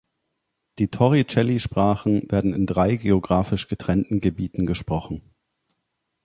Die 0.79 0.87
Torricelli-Sprachen 0.87 2.23
werden 2.31 2.55
in 2.55 2.65
drei 2.65 2.95
geographisch 2.95 3.67
getrennten 3.67 4.19
Gebieten 4.19 4.65
gesprochen. 4.65 5.21